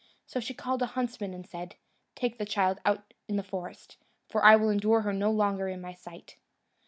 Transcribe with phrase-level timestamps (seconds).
[0.25, 1.75] So she called a huntsman and said,
[2.15, 3.97] "Take the child out in the forest,
[4.29, 6.37] for I will endure her no longer in my sight.